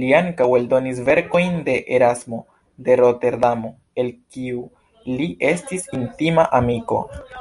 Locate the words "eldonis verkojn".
0.58-1.56